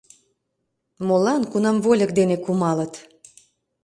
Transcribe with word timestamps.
Молан, 1.07 1.41
кунам 1.51 1.77
вольык 1.83 2.11
дене 2.19 2.37
кумалыт? 2.43 2.93